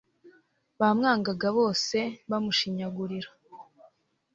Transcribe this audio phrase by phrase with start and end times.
[0.79, 1.97] bamwanga bose,
[2.29, 3.29] bamushinyagurira